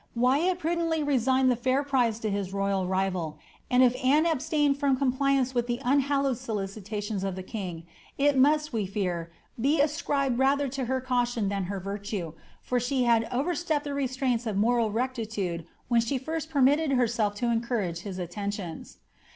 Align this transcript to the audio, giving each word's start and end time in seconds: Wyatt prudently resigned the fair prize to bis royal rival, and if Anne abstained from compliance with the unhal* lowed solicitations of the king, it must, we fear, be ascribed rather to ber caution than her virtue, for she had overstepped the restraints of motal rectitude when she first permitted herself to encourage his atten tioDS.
Wyatt 0.15 0.57
prudently 0.57 1.03
resigned 1.03 1.51
the 1.51 1.55
fair 1.55 1.83
prize 1.83 2.17
to 2.21 2.31
bis 2.31 2.53
royal 2.53 2.87
rival, 2.87 3.37
and 3.69 3.83
if 3.83 3.95
Anne 4.03 4.25
abstained 4.25 4.79
from 4.79 4.97
compliance 4.97 5.53
with 5.53 5.67
the 5.67 5.77
unhal* 5.85 6.23
lowed 6.23 6.39
solicitations 6.39 7.23
of 7.23 7.35
the 7.35 7.43
king, 7.43 7.83
it 8.17 8.35
must, 8.35 8.73
we 8.73 8.87
fear, 8.87 9.31
be 9.61 9.79
ascribed 9.79 10.39
rather 10.39 10.67
to 10.69 10.85
ber 10.85 11.01
caution 11.01 11.49
than 11.49 11.65
her 11.65 11.79
virtue, 11.79 12.33
for 12.63 12.79
she 12.79 13.03
had 13.03 13.27
overstepped 13.31 13.83
the 13.83 13.93
restraints 13.93 14.47
of 14.47 14.55
motal 14.57 14.89
rectitude 14.91 15.67
when 15.87 16.01
she 16.01 16.17
first 16.17 16.49
permitted 16.49 16.93
herself 16.93 17.35
to 17.35 17.51
encourage 17.51 17.99
his 17.99 18.17
atten 18.17 18.49
tioDS. 18.49 18.97